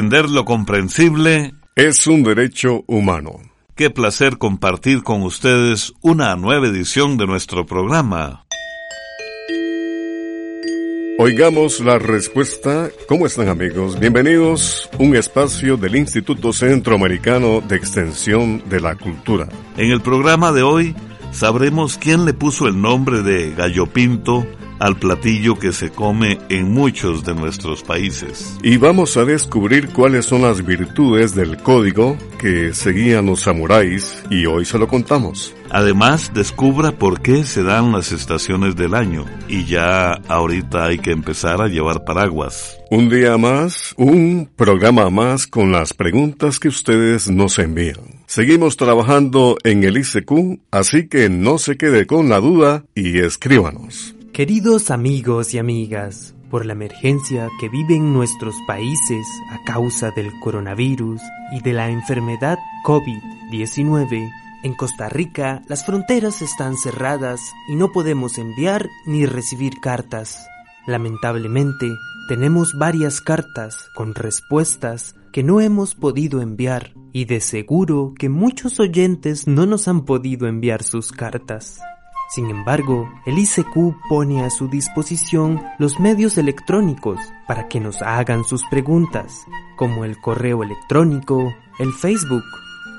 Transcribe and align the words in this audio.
Comprender 0.00 0.30
lo 0.30 0.46
comprensible 0.46 1.52
es 1.76 2.06
un 2.06 2.22
derecho 2.22 2.84
humano. 2.86 3.32
Qué 3.74 3.90
placer 3.90 4.38
compartir 4.38 5.02
con 5.02 5.20
ustedes 5.20 5.92
una 6.00 6.34
nueva 6.36 6.68
edición 6.68 7.18
de 7.18 7.26
nuestro 7.26 7.66
programa. 7.66 8.46
Oigamos 11.18 11.80
la 11.80 11.98
respuesta. 11.98 12.88
¿Cómo 13.08 13.26
están 13.26 13.48
amigos? 13.48 14.00
Bienvenidos 14.00 14.88
a 14.90 15.02
un 15.02 15.14
espacio 15.16 15.76
del 15.76 15.96
Instituto 15.96 16.54
Centroamericano 16.54 17.60
de 17.60 17.76
Extensión 17.76 18.62
de 18.70 18.80
la 18.80 18.96
Cultura. 18.96 19.50
En 19.76 19.90
el 19.90 20.00
programa 20.00 20.50
de 20.50 20.62
hoy 20.62 20.96
sabremos 21.30 21.98
quién 21.98 22.24
le 22.24 22.32
puso 22.32 22.68
el 22.68 22.80
nombre 22.80 23.20
de 23.22 23.54
gallo 23.54 23.84
pinto 23.84 24.46
al 24.80 24.96
platillo 24.96 25.58
que 25.58 25.72
se 25.72 25.90
come 25.90 26.38
en 26.48 26.72
muchos 26.72 27.24
de 27.24 27.34
nuestros 27.34 27.82
países. 27.82 28.58
Y 28.62 28.78
vamos 28.78 29.16
a 29.16 29.24
descubrir 29.24 29.90
cuáles 29.90 30.26
son 30.26 30.42
las 30.42 30.64
virtudes 30.64 31.34
del 31.34 31.58
código 31.58 32.16
que 32.38 32.74
seguían 32.74 33.26
los 33.26 33.42
samuráis 33.42 34.24
y 34.30 34.46
hoy 34.46 34.64
se 34.64 34.78
lo 34.78 34.88
contamos. 34.88 35.54
Además, 35.70 36.32
descubra 36.34 36.90
por 36.90 37.20
qué 37.20 37.44
se 37.44 37.62
dan 37.62 37.92
las 37.92 38.10
estaciones 38.10 38.74
del 38.74 38.94
año 38.94 39.24
y 39.48 39.66
ya 39.66 40.14
ahorita 40.26 40.86
hay 40.86 40.98
que 40.98 41.12
empezar 41.12 41.60
a 41.60 41.68
llevar 41.68 42.04
paraguas. 42.04 42.76
Un 42.90 43.08
día 43.08 43.36
más, 43.38 43.94
un 43.96 44.50
programa 44.56 45.10
más 45.10 45.46
con 45.46 45.70
las 45.70 45.92
preguntas 45.92 46.58
que 46.58 46.68
ustedes 46.68 47.30
nos 47.30 47.58
envían. 47.60 48.20
Seguimos 48.26 48.76
trabajando 48.76 49.56
en 49.62 49.84
el 49.84 49.96
ICQ, 49.98 50.60
así 50.70 51.08
que 51.08 51.28
no 51.28 51.58
se 51.58 51.76
quede 51.76 52.06
con 52.06 52.28
la 52.28 52.40
duda 52.40 52.84
y 52.94 53.18
escríbanos. 53.18 54.14
Queridos 54.32 54.92
amigos 54.92 55.54
y 55.54 55.58
amigas, 55.58 56.36
por 56.50 56.64
la 56.64 56.72
emergencia 56.72 57.48
que 57.58 57.68
viven 57.68 58.12
nuestros 58.12 58.54
países 58.64 59.26
a 59.50 59.62
causa 59.64 60.12
del 60.12 60.30
coronavirus 60.38 61.20
y 61.52 61.60
de 61.60 61.72
la 61.72 61.90
enfermedad 61.90 62.56
COVID-19, 62.84 64.30
en 64.62 64.74
Costa 64.74 65.08
Rica 65.08 65.62
las 65.68 65.84
fronteras 65.84 66.42
están 66.42 66.76
cerradas 66.76 67.40
y 67.68 67.74
no 67.74 67.90
podemos 67.90 68.38
enviar 68.38 68.88
ni 69.04 69.26
recibir 69.26 69.80
cartas. 69.82 70.46
Lamentablemente, 70.86 71.88
tenemos 72.28 72.78
varias 72.78 73.20
cartas 73.20 73.90
con 73.96 74.14
respuestas 74.14 75.16
que 75.32 75.42
no 75.42 75.60
hemos 75.60 75.96
podido 75.96 76.40
enviar 76.40 76.92
y 77.12 77.24
de 77.24 77.40
seguro 77.40 78.14
que 78.16 78.28
muchos 78.28 78.78
oyentes 78.78 79.48
no 79.48 79.66
nos 79.66 79.88
han 79.88 80.04
podido 80.04 80.46
enviar 80.46 80.84
sus 80.84 81.10
cartas. 81.10 81.80
Sin 82.30 82.48
embargo, 82.48 83.12
el 83.26 83.40
ICQ 83.40 84.08
pone 84.08 84.44
a 84.44 84.50
su 84.50 84.68
disposición 84.68 85.60
los 85.80 85.98
medios 85.98 86.38
electrónicos 86.38 87.18
para 87.48 87.66
que 87.66 87.80
nos 87.80 88.02
hagan 88.02 88.44
sus 88.44 88.64
preguntas, 88.70 89.46
como 89.76 90.04
el 90.04 90.16
correo 90.20 90.62
electrónico, 90.62 91.52
el 91.80 91.92
Facebook, 91.92 92.44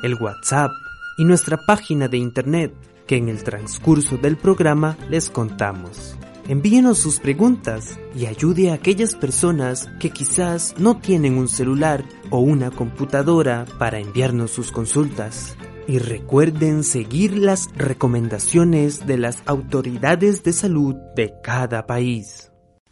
el 0.03 0.15
WhatsApp 0.15 0.71
y 1.17 1.23
nuestra 1.23 1.57
página 1.65 2.09
de 2.09 2.17
Internet, 2.17 2.73
que 3.08 3.15
en 3.15 3.30
el 3.30 3.41
transcurso 3.41 4.17
del 4.17 4.36
programa 4.36 4.97
les 5.09 5.30
contamos. 5.30 6.17
Envíenos 6.49 6.97
sus 6.97 7.21
preguntas 7.21 7.97
y 8.14 8.25
ayude 8.25 8.71
a 8.71 8.73
aquellas 8.73 9.15
personas 9.15 9.87
que 10.02 10.09
quizás 10.09 10.75
no 10.77 10.97
tienen 10.97 11.37
un 11.37 11.47
celular 11.47 12.03
o 12.31 12.39
una 12.39 12.70
computadora 12.70 13.65
para 13.80 13.99
enviarnos 13.99 14.52
sus 14.52 14.73
consultas 14.73 15.55
y 15.87 15.99
recuerden 15.99 16.83
seguir 16.83 17.37
las 17.37 17.69
recomendaciones 17.75 19.05
de 19.05 19.17
las 19.17 19.43
autoridades 19.45 20.43
de 20.43 20.53
salud 20.53 20.95
de 21.15 21.33
cada 21.43 21.86
país. 21.87 22.52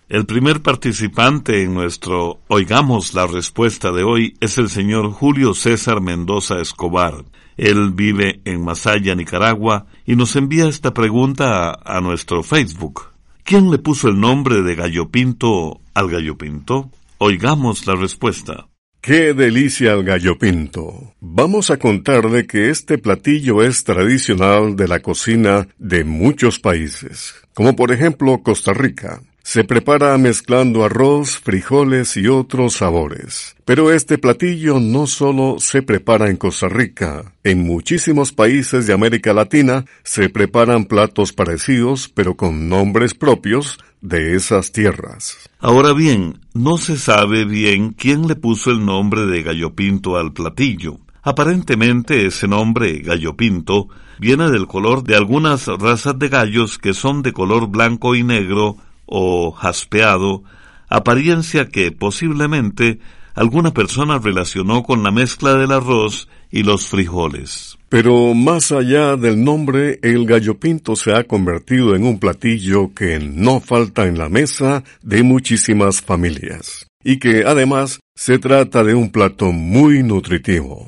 El 0.10 0.26
primer 0.26 0.64
participante 0.64 1.62
en 1.62 1.76
nuestro 1.76 2.40
Oigamos 2.48 3.14
la 3.14 3.28
respuesta 3.28 3.92
de 3.92 4.04
hoy 4.04 4.34
es 4.40 4.58
el 4.58 4.68
señor 4.68 5.12
Julio 5.12 5.54
César 5.54 6.02
Mendoza 6.02 6.60
Escobar. 6.60 7.26
Él 7.58 7.92
vive 7.92 8.42
en 8.44 8.64
Masaya, 8.64 9.14
Nicaragua, 9.14 9.86
y 10.08 10.16
nos 10.16 10.36
envía 10.36 10.68
esta 10.68 10.96
pregunta 10.96 11.78
a, 11.84 12.02
nuestro 12.02 12.42
Facebook. 12.42 13.04
¿Quién 13.44 13.70
le 13.70 13.78
puso 13.78 14.08
el 14.08 14.20
nombre 14.20 14.64
de 14.64 14.74
gallo 14.74 15.10
pinto 15.10 15.80
al 15.94 16.10
gallo 16.10 16.36
pinto? 16.40 16.90
Oigamos 17.20 17.86
la 17.86 17.94
respuesta. 17.96 18.68
¡Qué 19.02 19.34
delicia 19.34 19.94
el 19.94 20.04
gallo 20.04 20.38
pinto! 20.38 21.16
Vamos 21.22 21.72
a 21.72 21.78
contarle 21.78 22.46
que 22.46 22.70
este 22.70 22.98
platillo 22.98 23.64
es 23.64 23.86
tradicional 23.86 24.76
de 24.76 24.90
la 24.90 25.00
cocina 25.00 25.70
de 25.78 26.04
muchos 26.04 26.60
países, 26.60 27.34
como 27.54 27.78
por 27.78 27.94
ejemplo 27.94 28.44
Costa 28.44 28.74
Rica. 28.74 29.22
Se 29.44 29.64
prepara 29.64 30.18
mezclando 30.18 30.84
arroz, 30.84 31.40
frijoles 31.40 32.18
y 32.18 32.28
otros 32.28 32.74
sabores. 32.74 33.56
Pero 33.66 33.92
este 33.92 34.18
platillo 34.18 34.80
no 34.80 35.08
solo 35.08 35.56
se 35.60 35.82
prepara 35.82 36.30
en 36.30 36.38
Costa 36.38 36.70
Rica. 36.70 37.34
En 37.44 37.64
muchísimos 37.64 38.32
países 38.32 38.86
de 38.86 38.94
América 38.94 39.34
Latina 39.34 39.86
se 40.04 40.30
preparan 40.30 40.86
platos 40.86 41.34
parecidos, 41.34 42.10
pero 42.10 42.36
con 42.36 42.70
nombres 42.70 43.16
propios 43.16 43.80
de 44.02 44.36
esas 44.36 44.72
tierras. 44.72 45.50
Ahora 45.60 45.94
bien, 45.94 46.40
no 46.54 46.78
se 46.78 46.98
sabe 46.98 47.46
bien 47.46 47.94
quién 47.94 48.28
le 48.28 48.36
puso 48.36 48.72
el 48.72 48.86
nombre 48.86 49.26
de 49.26 49.44
gallo 49.44 49.74
pinto 49.74 50.18
al 50.18 50.34
platillo. 50.34 51.00
Aparentemente 51.22 52.26
ese 52.26 52.48
nombre, 52.48 53.00
gallo 53.00 53.36
pinto, 53.36 53.90
viene 54.20 54.50
del 54.52 54.68
color 54.68 55.04
de 55.04 55.16
algunas 55.16 55.68
razas 55.68 56.18
de 56.18 56.30
gallos 56.30 56.78
que 56.78 56.94
son 56.94 57.22
de 57.22 57.34
color 57.34 57.68
blanco 57.68 58.16
y 58.16 58.24
negro 58.24 58.78
o 59.10 59.52
jaspeado, 59.52 60.44
apariencia 60.88 61.68
que 61.68 61.92
posiblemente 61.92 63.00
alguna 63.36 63.74
persona 63.74 64.20
relacionó 64.20 64.84
con 64.84 65.04
la 65.04 65.12
mezcla 65.12 65.56
del 65.56 65.72
arroz 65.72 66.28
y 66.52 66.64
los 66.64 66.88
frijoles. 66.88 67.78
Pero 67.90 68.34
más 68.34 68.72
allá 68.72 69.16
del 69.16 69.44
nombre, 69.44 70.00
el 70.04 70.26
gallo 70.26 70.60
pinto 70.60 70.96
se 70.96 71.14
ha 71.14 71.24
convertido 71.24 71.96
en 71.96 72.04
un 72.06 72.20
platillo 72.20 72.94
que 72.94 73.20
no 73.20 73.60
falta 73.60 74.06
en 74.08 74.18
la 74.18 74.30
mesa 74.30 74.84
de 75.02 75.24
muchísimas 75.24 76.02
familias, 76.02 76.88
y 77.04 77.18
que 77.18 77.46
además 77.46 78.00
se 78.16 78.38
trata 78.38 78.84
de 78.84 78.94
un 78.94 79.12
plato 79.12 79.52
muy 79.52 80.04
nutritivo. 80.04 80.86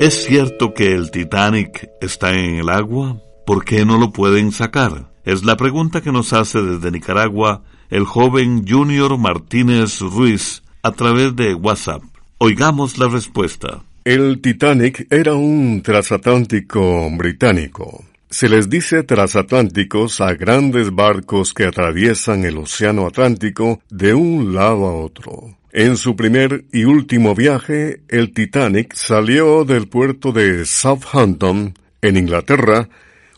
¿Es 0.00 0.24
cierto 0.24 0.74
que 0.74 0.92
el 0.92 1.10
Titanic 1.10 1.88
está 2.00 2.32
en 2.32 2.56
el 2.56 2.68
agua? 2.68 3.23
¿Por 3.46 3.64
qué 3.64 3.84
no 3.84 3.98
lo 3.98 4.10
pueden 4.10 4.52
sacar? 4.52 5.12
Es 5.24 5.44
la 5.44 5.56
pregunta 5.56 6.00
que 6.00 6.12
nos 6.12 6.32
hace 6.32 6.62
desde 6.62 6.90
Nicaragua 6.90 7.62
el 7.90 8.04
joven 8.04 8.66
Junior 8.66 9.18
Martínez 9.18 10.00
Ruiz 10.00 10.62
a 10.82 10.92
través 10.92 11.36
de 11.36 11.54
WhatsApp. 11.54 12.02
Oigamos 12.38 12.96
la 12.96 13.08
respuesta. 13.08 13.82
El 14.04 14.40
Titanic 14.40 15.06
era 15.10 15.34
un 15.34 15.82
transatlántico 15.82 17.10
británico. 17.10 18.04
Se 18.30 18.48
les 18.48 18.68
dice 18.68 19.02
transatlánticos 19.02 20.22
a 20.22 20.34
grandes 20.34 20.94
barcos 20.94 21.52
que 21.52 21.66
atraviesan 21.66 22.44
el 22.44 22.56
Océano 22.56 23.06
Atlántico 23.06 23.80
de 23.90 24.14
un 24.14 24.54
lado 24.54 24.86
a 24.86 24.94
otro. 24.94 25.56
En 25.70 25.96
su 25.96 26.16
primer 26.16 26.64
y 26.72 26.84
último 26.84 27.34
viaje, 27.34 28.00
el 28.08 28.32
Titanic 28.32 28.94
salió 28.94 29.64
del 29.64 29.88
puerto 29.88 30.32
de 30.32 30.64
Southampton, 30.64 31.74
en 32.00 32.16
Inglaterra, 32.16 32.88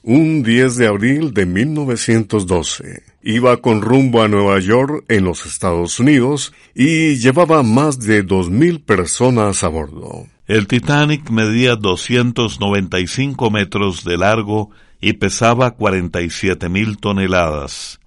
un 0.08 0.44
10 0.44 0.76
de 0.76 0.86
abril 0.86 1.34
de 1.34 1.46
1912. 1.46 3.02
Iba 3.24 3.56
con 3.56 3.82
rumbo 3.82 4.22
a 4.22 4.28
Nueva 4.28 4.60
York 4.60 5.04
en 5.08 5.24
los 5.24 5.44
Estados 5.46 5.98
Unidos 5.98 6.52
y 6.76 7.16
llevaba 7.16 7.64
más 7.64 7.98
de 7.98 8.24
2.000 8.24 8.84
personas 8.84 9.64
a 9.64 9.68
bordo. 9.68 10.28
El 10.46 10.68
Titanic 10.68 11.28
medía 11.30 11.74
295 11.74 13.50
metros 13.50 14.04
de 14.04 14.16
largo 14.16 14.70
y 15.00 15.14
pesaba 15.14 15.76
47.000 15.76 17.00
toneladas. 17.00 17.98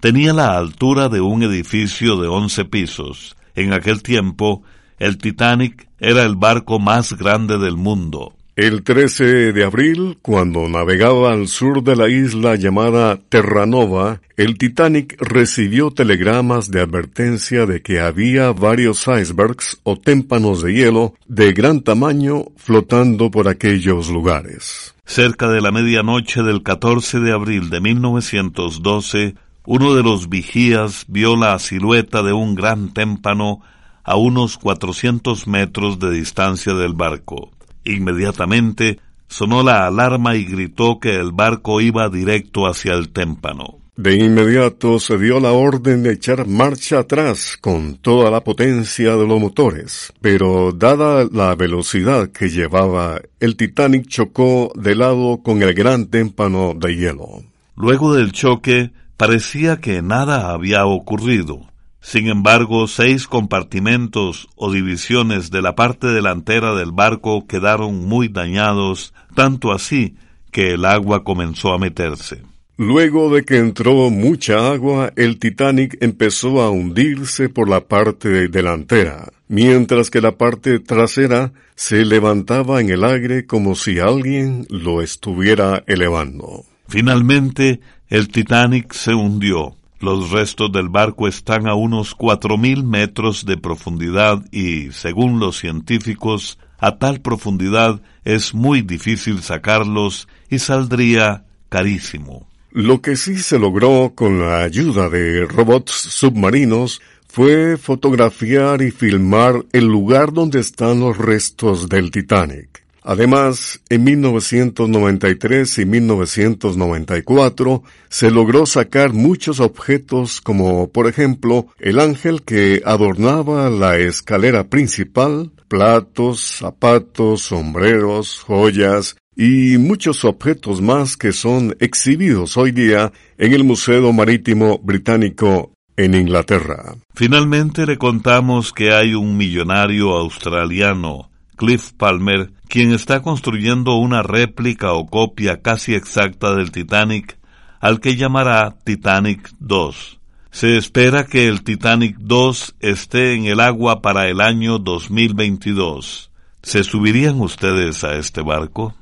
Tenía 0.00 0.34
la 0.34 0.58
altura 0.58 1.08
de 1.08 1.22
un 1.22 1.42
edificio 1.42 2.20
de 2.20 2.28
11 2.28 2.66
pisos. 2.66 3.36
En 3.54 3.72
aquel 3.72 4.02
tiempo, 4.02 4.64
el 4.98 5.16
Titanic 5.16 5.88
era 5.98 6.24
el 6.24 6.36
barco 6.36 6.78
más 6.78 7.14
grande 7.14 7.56
del 7.56 7.78
mundo. 7.78 8.34
El 8.58 8.82
13 8.82 9.52
de 9.52 9.64
abril, 9.64 10.18
cuando 10.20 10.68
navegaba 10.68 11.32
al 11.32 11.46
sur 11.46 11.84
de 11.84 11.94
la 11.94 12.08
isla 12.08 12.56
llamada 12.56 13.16
Terranova, 13.28 14.20
el 14.36 14.58
Titanic 14.58 15.16
recibió 15.20 15.92
telegramas 15.92 16.68
de 16.68 16.80
advertencia 16.80 17.66
de 17.66 17.82
que 17.82 18.00
había 18.00 18.50
varios 18.50 19.06
icebergs 19.06 19.78
o 19.84 19.96
témpanos 19.96 20.60
de 20.60 20.72
hielo 20.72 21.14
de 21.28 21.52
gran 21.52 21.82
tamaño 21.82 22.46
flotando 22.56 23.30
por 23.30 23.46
aquellos 23.46 24.10
lugares. 24.10 24.92
Cerca 25.04 25.48
de 25.48 25.60
la 25.60 25.70
medianoche 25.70 26.42
del 26.42 26.64
14 26.64 27.20
de 27.20 27.30
abril 27.30 27.70
de 27.70 27.80
1912, 27.80 29.36
uno 29.66 29.94
de 29.94 30.02
los 30.02 30.28
vigías 30.28 31.04
vio 31.06 31.36
la 31.36 31.56
silueta 31.60 32.24
de 32.24 32.32
un 32.32 32.56
gran 32.56 32.92
témpano 32.92 33.60
a 34.02 34.16
unos 34.16 34.58
400 34.58 35.46
metros 35.46 36.00
de 36.00 36.10
distancia 36.10 36.74
del 36.74 36.94
barco. 36.94 37.52
Inmediatamente 37.84 38.98
sonó 39.28 39.62
la 39.62 39.86
alarma 39.86 40.36
y 40.36 40.44
gritó 40.44 40.98
que 41.00 41.16
el 41.16 41.32
barco 41.32 41.80
iba 41.80 42.08
directo 42.08 42.66
hacia 42.66 42.94
el 42.94 43.10
témpano. 43.10 43.78
De 43.98 44.14
inmediato 44.14 45.00
se 45.00 45.18
dio 45.18 45.40
la 45.40 45.50
orden 45.50 46.04
de 46.04 46.12
echar 46.12 46.46
marcha 46.46 47.00
atrás 47.00 47.58
con 47.60 47.96
toda 47.96 48.30
la 48.30 48.44
potencia 48.44 49.16
de 49.16 49.26
los 49.26 49.40
motores, 49.40 50.12
pero 50.20 50.70
dada 50.70 51.28
la 51.32 51.56
velocidad 51.56 52.28
que 52.28 52.48
llevaba, 52.48 53.20
el 53.40 53.56
Titanic 53.56 54.06
chocó 54.06 54.70
de 54.76 54.94
lado 54.94 55.42
con 55.42 55.64
el 55.64 55.74
gran 55.74 56.06
témpano 56.06 56.74
de 56.74 56.94
hielo. 56.94 57.42
Luego 57.74 58.14
del 58.14 58.30
choque, 58.30 58.92
parecía 59.16 59.80
que 59.80 60.00
nada 60.00 60.52
había 60.52 60.86
ocurrido. 60.86 61.67
Sin 62.00 62.28
embargo, 62.28 62.86
seis 62.86 63.26
compartimentos 63.26 64.48
o 64.56 64.72
divisiones 64.72 65.50
de 65.50 65.62
la 65.62 65.74
parte 65.74 66.06
delantera 66.06 66.74
del 66.74 66.92
barco 66.92 67.46
quedaron 67.46 68.06
muy 68.06 68.28
dañados, 68.28 69.12
tanto 69.34 69.72
así 69.72 70.16
que 70.50 70.74
el 70.74 70.84
agua 70.84 71.24
comenzó 71.24 71.72
a 71.72 71.78
meterse. 71.78 72.42
Luego 72.76 73.34
de 73.34 73.44
que 73.44 73.58
entró 73.58 74.08
mucha 74.08 74.70
agua, 74.70 75.12
el 75.16 75.40
Titanic 75.40 75.98
empezó 76.00 76.62
a 76.62 76.70
hundirse 76.70 77.48
por 77.48 77.68
la 77.68 77.80
parte 77.80 78.48
delantera, 78.48 79.32
mientras 79.48 80.10
que 80.10 80.20
la 80.20 80.38
parte 80.38 80.78
trasera 80.78 81.52
se 81.74 82.04
levantaba 82.04 82.80
en 82.80 82.90
el 82.90 83.02
aire 83.02 83.46
como 83.46 83.74
si 83.74 83.98
alguien 83.98 84.64
lo 84.70 85.02
estuviera 85.02 85.82
elevando. 85.88 86.64
Finalmente, 86.86 87.80
el 88.08 88.28
Titanic 88.28 88.92
se 88.92 89.12
hundió. 89.12 89.74
Los 90.00 90.30
restos 90.30 90.70
del 90.70 90.88
barco 90.88 91.26
están 91.26 91.66
a 91.66 91.74
unos 91.74 92.14
cuatro 92.14 92.56
mil 92.56 92.84
metros 92.84 93.44
de 93.44 93.56
profundidad 93.56 94.44
y, 94.52 94.92
según 94.92 95.40
los 95.40 95.58
científicos, 95.58 96.58
a 96.78 96.98
tal 96.98 97.20
profundidad 97.20 98.00
es 98.24 98.54
muy 98.54 98.82
difícil 98.82 99.42
sacarlos 99.42 100.28
y 100.48 100.60
saldría 100.60 101.44
carísimo. 101.68 102.46
Lo 102.70 103.00
que 103.00 103.16
sí 103.16 103.38
se 103.38 103.58
logró 103.58 104.12
con 104.14 104.40
la 104.40 104.62
ayuda 104.62 105.08
de 105.08 105.46
robots 105.46 105.92
submarinos 105.92 107.00
fue 107.26 107.76
fotografiar 107.76 108.82
y 108.82 108.90
filmar 108.90 109.64
el 109.72 109.86
lugar 109.86 110.32
donde 110.32 110.60
están 110.60 111.00
los 111.00 111.18
restos 111.18 111.88
del 111.88 112.10
Titanic. 112.10 112.77
Además, 113.02 113.80
en 113.88 114.04
1993 114.04 115.78
y 115.78 115.86
1994 115.86 117.82
se 118.08 118.30
logró 118.30 118.66
sacar 118.66 119.12
muchos 119.12 119.60
objetos 119.60 120.40
como, 120.40 120.90
por 120.90 121.06
ejemplo, 121.06 121.68
el 121.78 122.00
ángel 122.00 122.42
que 122.42 122.82
adornaba 122.84 123.70
la 123.70 123.96
escalera 123.98 124.68
principal, 124.68 125.52
platos, 125.68 126.40
zapatos, 126.40 127.42
sombreros, 127.42 128.40
joyas, 128.40 129.16
y 129.38 129.78
muchos 129.78 130.24
objetos 130.24 130.80
más 130.80 131.16
que 131.16 131.32
son 131.32 131.76
exhibidos 131.78 132.56
hoy 132.56 132.72
día 132.72 133.12
en 133.38 133.52
el 133.52 133.62
Museo 133.62 134.12
Marítimo 134.12 134.80
Británico 134.82 135.70
en 135.96 136.14
Inglaterra. 136.14 136.96
Finalmente 137.14 137.86
le 137.86 137.98
contamos 137.98 138.72
que 138.72 138.92
hay 138.92 139.14
un 139.14 139.36
millonario 139.36 140.10
australiano, 140.16 141.30
Cliff 141.54 141.92
Palmer, 141.92 142.50
quien 142.68 142.92
está 142.92 143.22
construyendo 143.22 143.96
una 143.96 144.22
réplica 144.22 144.92
o 144.92 145.06
copia 145.06 145.62
casi 145.62 145.94
exacta 145.94 146.54
del 146.54 146.70
Titanic, 146.70 147.38
al 147.80 148.00
que 148.00 148.16
llamará 148.16 148.76
Titanic 148.84 149.50
2. 149.58 150.18
Se 150.50 150.76
espera 150.76 151.24
que 151.24 151.48
el 151.48 151.62
Titanic 151.62 152.16
2 152.18 152.76
esté 152.80 153.34
en 153.34 153.44
el 153.46 153.60
agua 153.60 154.02
para 154.02 154.28
el 154.28 154.40
año 154.40 154.78
2022. 154.78 156.30
¿Se 156.62 156.84
subirían 156.84 157.40
ustedes 157.40 158.04
a 158.04 158.16
este 158.16 158.42
barco? 158.42 158.94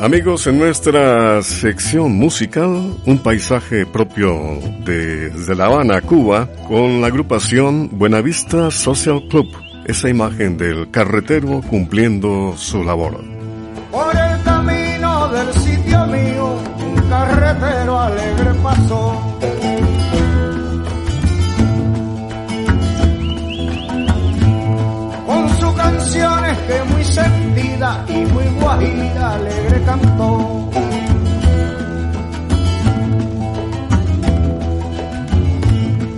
Amigos, 0.00 0.46
en 0.46 0.58
nuestra 0.58 1.42
sección 1.42 2.12
musical, 2.12 2.94
un 3.04 3.18
paisaje 3.18 3.84
propio 3.84 4.60
de, 4.84 5.30
desde 5.30 5.56
La 5.56 5.66
Habana, 5.66 6.00
Cuba, 6.02 6.48
con 6.68 7.00
la 7.00 7.08
agrupación 7.08 7.90
Buenavista 7.98 8.70
Social 8.70 9.26
Club, 9.28 9.48
esa 9.88 10.10
imagen 10.10 10.58
del 10.58 10.90
carretero 10.90 11.62
cumpliendo 11.62 12.54
su 12.58 12.84
labor. 12.84 13.24
Por 13.90 14.14
el 14.14 14.42
camino 14.42 15.28
del 15.28 15.52
sitio 15.54 16.06
mío, 16.06 16.58
un 16.78 16.94
carretero 17.08 17.98
alegre 17.98 18.54
pasó. 18.62 19.38
Con 25.26 25.48
sus 25.58 25.72
canciones 25.72 26.58
que 26.58 26.94
muy 26.94 27.04
sentida 27.04 28.04
y 28.08 28.26
muy 28.26 28.44
guajira 28.60 29.34
alegre 29.36 29.82
cantó. 29.86 30.70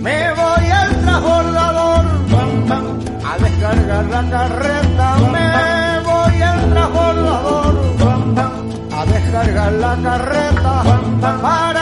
Me 0.01 0.33
voy 0.33 0.65
al 0.71 1.01
transbordador 1.03 2.21
a 3.31 3.37
descargar 3.37 4.05
la 4.05 4.23
carreta. 4.29 5.07
Me 5.35 5.99
voy 6.09 6.41
al 6.41 6.69
transbordador 6.71 7.75
a 8.97 9.05
descargar 9.05 9.71
la 9.73 9.95
carreta 10.03 10.73
para 11.41 11.80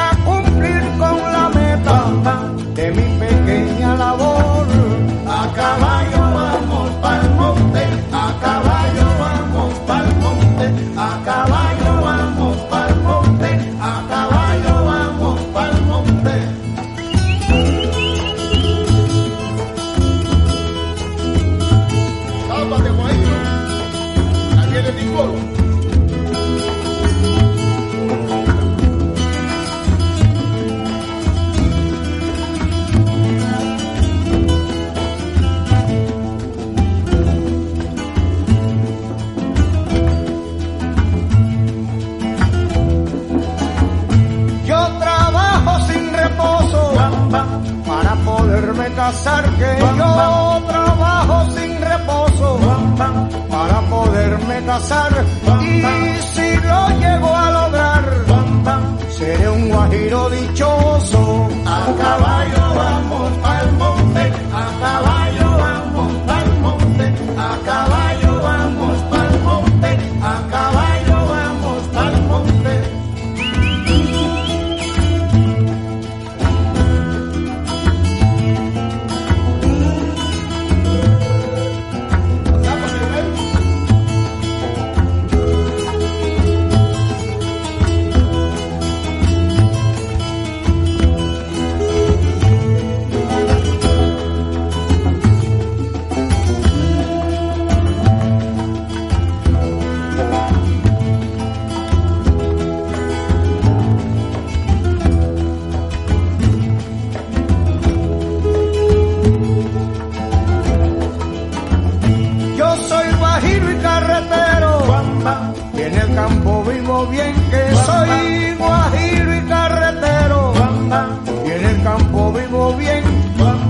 a 67.68 67.99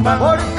Bamba. 0.04 0.38
Porque 0.38 0.59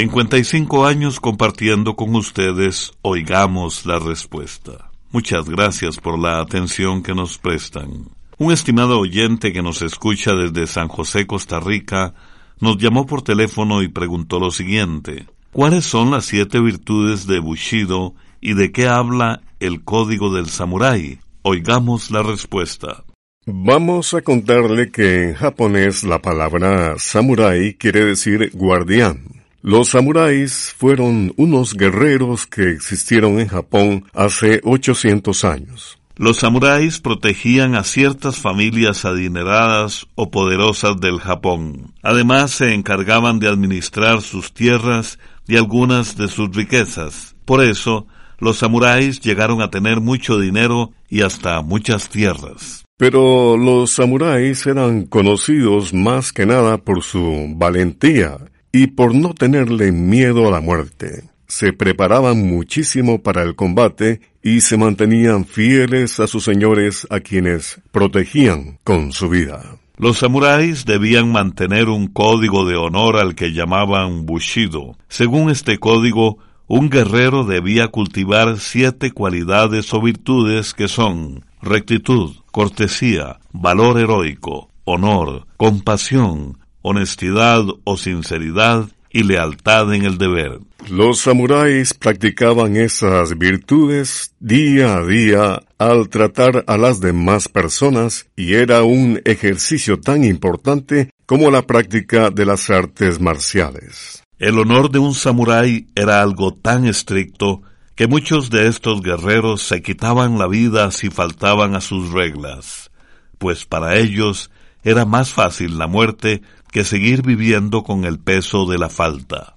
55 0.00 0.86
años 0.86 1.20
compartiendo 1.20 1.94
con 1.94 2.14
ustedes, 2.16 2.94
oigamos 3.02 3.84
la 3.84 3.98
respuesta. 3.98 4.90
Muchas 5.12 5.46
gracias 5.46 5.98
por 5.98 6.18
la 6.18 6.40
atención 6.40 7.02
que 7.02 7.14
nos 7.14 7.36
prestan. 7.36 8.06
Un 8.38 8.50
estimado 8.50 8.98
oyente 8.98 9.52
que 9.52 9.60
nos 9.60 9.82
escucha 9.82 10.32
desde 10.32 10.66
San 10.66 10.88
José, 10.88 11.26
Costa 11.26 11.60
Rica, 11.60 12.14
nos 12.60 12.78
llamó 12.78 13.04
por 13.04 13.20
teléfono 13.20 13.82
y 13.82 13.88
preguntó 13.88 14.40
lo 14.40 14.50
siguiente. 14.50 15.26
¿Cuáles 15.52 15.84
son 15.84 16.12
las 16.12 16.24
siete 16.24 16.60
virtudes 16.60 17.26
de 17.26 17.38
Bushido 17.38 18.14
y 18.40 18.54
de 18.54 18.72
qué 18.72 18.88
habla 18.88 19.42
el 19.58 19.84
código 19.84 20.32
del 20.32 20.46
samurái? 20.46 21.18
Oigamos 21.42 22.10
la 22.10 22.22
respuesta. 22.22 23.04
Vamos 23.44 24.14
a 24.14 24.22
contarle 24.22 24.90
que 24.90 25.24
en 25.24 25.34
japonés 25.34 26.04
la 26.04 26.22
palabra 26.22 26.94
samurái 26.96 27.74
quiere 27.74 28.06
decir 28.06 28.50
guardián. 28.54 29.39
Los 29.62 29.90
samuráis 29.90 30.74
fueron 30.78 31.34
unos 31.36 31.74
guerreros 31.74 32.46
que 32.46 32.70
existieron 32.70 33.38
en 33.40 33.48
Japón 33.48 34.06
hace 34.14 34.62
800 34.64 35.44
años. 35.44 35.98
Los 36.16 36.38
samuráis 36.38 36.98
protegían 36.98 37.74
a 37.74 37.84
ciertas 37.84 38.36
familias 38.38 39.04
adineradas 39.04 40.06
o 40.14 40.30
poderosas 40.30 40.98
del 40.98 41.18
Japón. 41.18 41.92
Además 42.02 42.52
se 42.52 42.72
encargaban 42.72 43.38
de 43.38 43.48
administrar 43.48 44.22
sus 44.22 44.54
tierras 44.54 45.18
y 45.46 45.58
algunas 45.58 46.16
de 46.16 46.28
sus 46.28 46.56
riquezas. 46.56 47.36
Por 47.44 47.62
eso, 47.62 48.06
los 48.38 48.56
samuráis 48.56 49.20
llegaron 49.20 49.60
a 49.60 49.68
tener 49.68 50.00
mucho 50.00 50.38
dinero 50.38 50.92
y 51.10 51.20
hasta 51.20 51.60
muchas 51.60 52.08
tierras. 52.08 52.86
Pero 52.96 53.58
los 53.58 53.90
samuráis 53.90 54.66
eran 54.66 55.04
conocidos 55.04 55.92
más 55.92 56.32
que 56.32 56.46
nada 56.46 56.78
por 56.78 57.02
su 57.02 57.46
valentía 57.56 58.38
y 58.72 58.88
por 58.88 59.14
no 59.14 59.34
tenerle 59.34 59.92
miedo 59.92 60.48
a 60.48 60.50
la 60.50 60.60
muerte. 60.60 61.24
Se 61.46 61.72
preparaban 61.72 62.46
muchísimo 62.46 63.22
para 63.22 63.42
el 63.42 63.56
combate 63.56 64.20
y 64.42 64.60
se 64.60 64.76
mantenían 64.76 65.44
fieles 65.44 66.20
a 66.20 66.26
sus 66.26 66.44
señores 66.44 67.06
a 67.10 67.20
quienes 67.20 67.80
protegían 67.90 68.78
con 68.84 69.12
su 69.12 69.28
vida. 69.28 69.78
Los 69.96 70.18
samuráis 70.18 70.86
debían 70.86 71.30
mantener 71.30 71.88
un 71.88 72.06
código 72.06 72.64
de 72.64 72.76
honor 72.76 73.18
al 73.18 73.34
que 73.34 73.52
llamaban 73.52 74.24
Bushido. 74.24 74.96
Según 75.08 75.50
este 75.50 75.78
código, 75.78 76.38
un 76.68 76.88
guerrero 76.88 77.44
debía 77.44 77.88
cultivar 77.88 78.60
siete 78.60 79.10
cualidades 79.10 79.92
o 79.92 80.00
virtudes 80.00 80.72
que 80.72 80.86
son 80.86 81.44
rectitud, 81.60 82.36
cortesía, 82.52 83.40
valor 83.52 83.98
heroico, 83.98 84.70
honor, 84.84 85.46
compasión, 85.56 86.59
honestidad 86.82 87.64
o 87.84 87.96
sinceridad 87.96 88.88
y 89.10 89.24
lealtad 89.24 89.92
en 89.92 90.04
el 90.04 90.18
deber. 90.18 90.60
Los 90.88 91.20
samuráis 91.20 91.94
practicaban 91.94 92.76
esas 92.76 93.36
virtudes 93.36 94.34
día 94.38 94.96
a 94.96 95.04
día 95.04 95.62
al 95.78 96.08
tratar 96.08 96.64
a 96.66 96.78
las 96.78 97.00
demás 97.00 97.48
personas 97.48 98.26
y 98.36 98.54
era 98.54 98.82
un 98.82 99.20
ejercicio 99.24 100.00
tan 100.00 100.24
importante 100.24 101.10
como 101.26 101.50
la 101.50 101.66
práctica 101.66 102.30
de 102.30 102.46
las 102.46 102.70
artes 102.70 103.20
marciales. 103.20 104.22
El 104.38 104.58
honor 104.58 104.90
de 104.90 105.00
un 105.00 105.14
samurái 105.14 105.88
era 105.94 106.22
algo 106.22 106.54
tan 106.54 106.86
estricto 106.86 107.62
que 107.94 108.06
muchos 108.06 108.48
de 108.48 108.68
estos 108.68 109.02
guerreros 109.02 109.62
se 109.62 109.82
quitaban 109.82 110.38
la 110.38 110.46
vida 110.46 110.90
si 110.90 111.10
faltaban 111.10 111.74
a 111.74 111.82
sus 111.82 112.12
reglas, 112.12 112.90
pues 113.36 113.66
para 113.66 113.98
ellos 113.98 114.50
era 114.82 115.04
más 115.04 115.32
fácil 115.32 115.76
la 115.76 115.86
muerte 115.86 116.40
que 116.70 116.84
seguir 116.84 117.22
viviendo 117.22 117.82
con 117.82 118.04
el 118.04 118.18
peso 118.18 118.66
de 118.66 118.78
la 118.78 118.88
falta. 118.88 119.56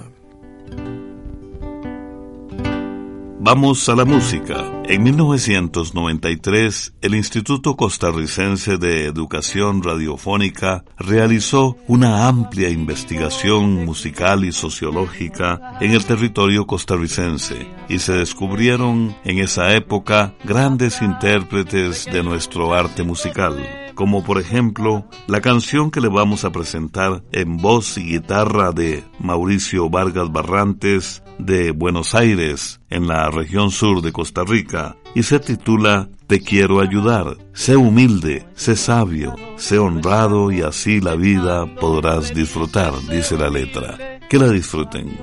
Vamos 3.40 3.88
a 3.88 3.96
la 3.96 4.04
música. 4.04 4.81
En 4.84 5.04
1993, 5.04 6.94
el 7.02 7.14
Instituto 7.14 7.76
Costarricense 7.76 8.78
de 8.78 9.06
Educación 9.06 9.82
Radiofónica 9.82 10.84
realizó 10.98 11.76
una 11.86 12.26
amplia 12.26 12.68
investigación 12.68 13.84
musical 13.84 14.44
y 14.44 14.50
sociológica 14.50 15.78
en 15.80 15.92
el 15.92 16.04
territorio 16.04 16.66
costarricense 16.66 17.66
y 17.88 18.00
se 18.00 18.12
descubrieron 18.14 19.16
en 19.24 19.38
esa 19.38 19.72
época 19.72 20.34
grandes 20.44 21.00
intérpretes 21.00 22.06
de 22.06 22.22
nuestro 22.24 22.74
arte 22.74 23.04
musical 23.04 23.64
como 23.94 24.24
por 24.24 24.38
ejemplo 24.40 25.06
la 25.26 25.40
canción 25.40 25.90
que 25.90 26.00
le 26.00 26.08
vamos 26.08 26.44
a 26.44 26.50
presentar 26.50 27.22
en 27.30 27.58
voz 27.58 27.98
y 27.98 28.04
guitarra 28.04 28.72
de 28.72 29.04
Mauricio 29.20 29.88
Vargas 29.90 30.32
Barrantes 30.32 31.22
de 31.38 31.72
Buenos 31.72 32.14
Aires, 32.14 32.80
en 32.88 33.08
la 33.08 33.28
región 33.30 33.70
sur 33.70 34.00
de 34.02 34.12
Costa 34.12 34.44
Rica, 34.44 34.71
y 35.14 35.22
se 35.22 35.38
titula 35.38 36.08
Te 36.26 36.40
quiero 36.40 36.80
ayudar. 36.80 37.36
Sé 37.52 37.76
humilde, 37.76 38.46
sé 38.54 38.76
sabio, 38.76 39.34
sé 39.56 39.78
honrado 39.78 40.50
y 40.50 40.62
así 40.62 41.00
la 41.00 41.14
vida 41.14 41.66
podrás 41.66 42.34
disfrutar, 42.34 42.92
dice 43.10 43.36
la 43.36 43.50
letra. 43.50 44.18
Que 44.28 44.38
la 44.38 44.48
disfruten. 44.48 45.18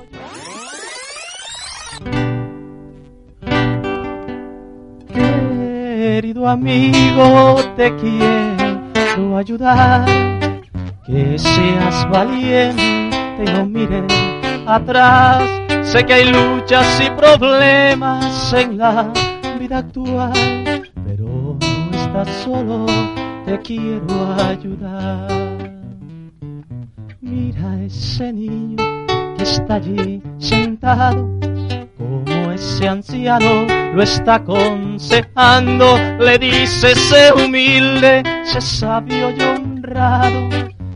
Querido 5.11 6.47
amigo, 6.47 7.55
te 7.75 7.95
quiero 7.95 9.37
ayudar, 9.37 10.05
que 11.07 11.39
seas 11.39 12.09
valiente 12.11 13.43
y 13.43 13.51
no 13.51 13.65
mires 13.65 14.03
atrás, 14.67 15.49
Sé 15.83 16.05
que 16.05 16.13
hay 16.13 16.25
luchas 16.25 17.01
y 17.01 17.09
problemas 17.09 18.53
en 18.53 18.77
la 18.77 19.11
vida 19.69 19.77
actual, 19.77 20.81
pero 21.05 21.27
no 21.59 21.91
estás 21.91 22.27
solo, 22.43 22.87
te 23.45 23.59
quiero 23.59 24.33
ayudar. 24.35 25.29
Mira 27.21 27.83
ese 27.83 28.33
niño 28.33 28.77
que 29.37 29.43
está 29.43 29.75
allí 29.75 30.23
sentado, 30.39 31.29
como 31.97 32.51
ese 32.51 32.87
anciano 32.87 33.67
lo 33.93 34.01
está 34.01 34.35
aconsejando, 34.35 35.85
le 36.19 36.39
dice 36.39 36.95
sé 36.95 37.31
humilde, 37.31 38.23
sé 38.45 38.61
sabio 38.61 39.29
y 39.29 39.41
honrado, 39.41 40.49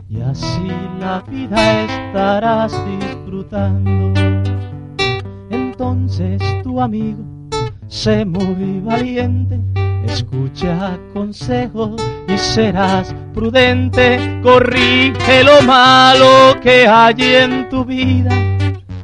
y 0.08 0.20
así 0.20 0.68
la 0.98 1.22
vida 1.28 1.84
estarás 1.84 2.72
disfrutando 2.86 4.12
entonces 5.50 6.40
tu 6.62 6.80
amigo, 6.80 7.33
sé 7.94 8.24
muy 8.24 8.80
valiente, 8.80 9.60
escucha 10.04 10.98
consejos 11.12 12.02
y 12.26 12.36
serás 12.36 13.14
prudente, 13.32 14.40
corrige 14.42 15.44
lo 15.44 15.62
malo 15.62 16.58
que 16.60 16.88
hay 16.88 17.14
en 17.18 17.68
tu 17.68 17.84
vida 17.84 18.34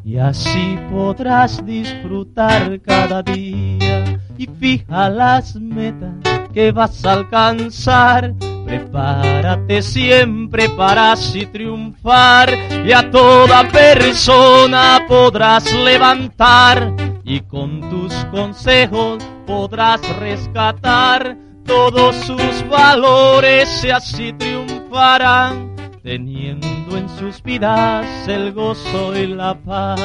y 0.04 0.18
así 0.18 0.76
podrás 0.90 1.64
disfrutar 1.64 2.80
cada 2.80 3.22
día. 3.22 4.18
Y 4.36 4.48
fija 4.58 5.08
las 5.08 5.54
metas 5.54 6.14
que 6.52 6.72
vas 6.72 7.04
a 7.04 7.12
alcanzar. 7.12 8.34
Prepárate 8.66 9.82
siempre 9.82 10.68
para 10.70 11.12
así 11.12 11.46
triunfar 11.46 12.50
y 12.84 12.92
a 12.92 13.08
toda 13.10 13.68
persona 13.68 15.04
podrás 15.08 15.72
levantar 15.72 16.92
y 17.30 17.40
con 17.42 17.80
tus 17.88 18.12
consejos 18.32 19.22
podrás 19.46 20.00
rescatar 20.18 21.36
todos 21.64 22.16
sus 22.16 22.68
valores 22.68 23.84
y 23.84 23.90
así 23.90 24.32
triunfarán. 24.32 25.76
Teniendo 26.02 26.96
en 26.96 27.08
sus 27.08 27.40
vidas 27.40 28.26
el 28.26 28.52
gozo 28.52 29.16
y 29.16 29.28
la 29.28 29.54
paz. 29.54 30.00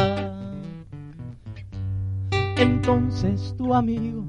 Entonces 2.58 3.56
tu 3.58 3.74
amigo, 3.74 4.24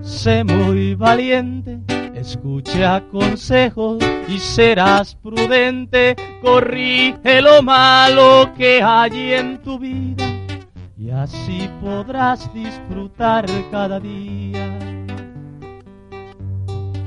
sé 0.00 0.42
muy 0.42 0.94
valiente 0.94 1.80
Escucha 2.14 3.02
consejos 3.12 3.98
y 4.26 4.38
serás 4.38 5.14
prudente, 5.16 6.16
corrige 6.42 7.42
lo 7.42 7.62
malo 7.62 8.50
que 8.56 8.82
hay 8.82 9.34
en 9.34 9.58
tu 9.58 9.78
vida 9.78 10.37
y 11.08 11.10
así 11.10 11.70
podrás 11.80 12.52
disfrutar 12.52 13.46
cada 13.70 13.98
día. 13.98 14.78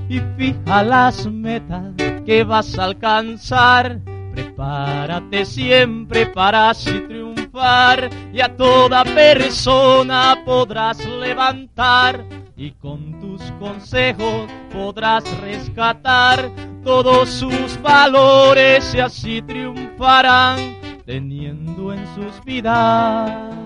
Y 0.09 0.19
fija 0.37 0.81
las 0.81 1.27
metas 1.27 1.93
que 2.25 2.43
vas 2.43 2.79
a 2.79 2.85
alcanzar, 2.85 3.99
prepárate 4.33 5.45
siempre 5.45 6.25
para 6.25 6.71
así 6.71 6.99
triunfar. 7.01 8.09
Y 8.33 8.41
a 8.41 8.55
toda 8.57 9.03
persona 9.03 10.35
podrás 10.45 11.05
levantar. 11.05 12.25
Y 12.57 12.71
con 12.71 13.19
tus 13.19 13.39
consejos 13.59 14.49
podrás 14.73 15.23
rescatar 15.41 16.49
todos 16.83 17.29
sus 17.29 17.79
valores. 17.83 18.95
Y 18.95 18.99
así 18.99 19.43
triunfarán 19.43 20.57
teniendo 21.05 21.93
en 21.93 22.03
sus 22.15 22.43
vidas 22.43 23.60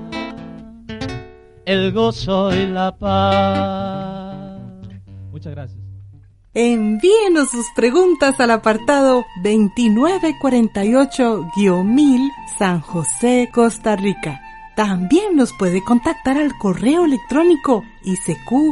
el 1.65 1.91
gozo 1.91 2.55
y 2.55 2.67
la 2.67 2.97
paz. 2.97 4.61
Muchas 5.31 5.53
gracias. 5.53 5.81
Envíenos 6.53 7.49
sus 7.49 7.65
preguntas 7.75 8.39
al 8.39 8.51
apartado 8.51 9.25
2948-1000 9.43 12.31
San 12.57 12.79
José, 12.79 13.49
Costa 13.53 13.97
Rica 13.97 14.39
también 14.75 15.35
nos 15.35 15.53
puede 15.53 15.83
contactar 15.83 16.37
al 16.37 16.57
correo 16.57 17.05
electrónico 17.05 17.83
isq.org 18.03 18.65